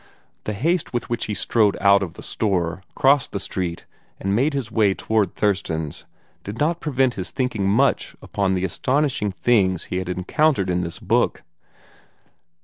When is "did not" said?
6.43-6.79